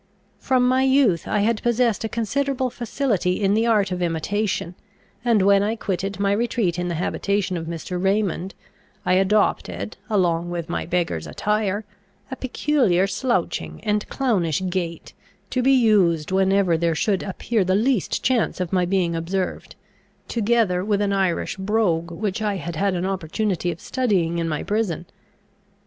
From 0.39 0.67
my 0.67 0.81
youth 0.81 1.27
I 1.27 1.41
had 1.41 1.61
possessed 1.61 2.03
a 2.03 2.09
considerable 2.09 2.71
facility 2.71 3.39
in 3.39 3.53
the 3.53 3.67
art 3.67 3.91
of 3.91 4.01
imitation; 4.01 4.73
and 5.23 5.43
when 5.43 5.61
I 5.61 5.75
quitted 5.75 6.19
my 6.19 6.31
retreat 6.31 6.79
in 6.79 6.87
the 6.87 6.95
habitation 6.95 7.55
of 7.55 7.67
Mr. 7.67 8.03
Raymond, 8.03 8.55
I 9.05 9.13
adopted, 9.13 9.97
along 10.09 10.49
with 10.49 10.69
my 10.69 10.87
beggar's 10.87 11.27
attire, 11.27 11.85
a 12.31 12.35
peculiar 12.35 13.05
slouching 13.05 13.79
and 13.83 14.09
clownish 14.09 14.63
gait, 14.71 15.13
to 15.51 15.61
be 15.61 15.73
used 15.73 16.31
whenever 16.31 16.77
there 16.79 16.95
should 16.95 17.21
appear 17.21 17.63
the 17.63 17.75
least 17.75 18.23
chance 18.23 18.59
of 18.59 18.73
my 18.73 18.85
being 18.85 19.15
observed, 19.15 19.75
together 20.27 20.83
with 20.83 21.01
an 21.01 21.13
Irish 21.13 21.57
brogue 21.57 22.09
which 22.09 22.41
I 22.41 22.55
had 22.55 22.75
had 22.75 22.95
an 22.95 23.05
opportunity 23.05 23.69
of 23.69 23.79
studying 23.79 24.39
in 24.39 24.49
my 24.49 24.63
prison. 24.63 25.05